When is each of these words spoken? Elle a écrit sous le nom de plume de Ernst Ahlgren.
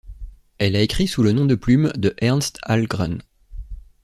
Elle 0.57 0.75
a 0.75 0.81
écrit 0.81 1.07
sous 1.07 1.21
le 1.21 1.31
nom 1.31 1.45
de 1.45 1.53
plume 1.53 1.91
de 1.95 2.15
Ernst 2.21 2.57
Ahlgren. 2.63 3.21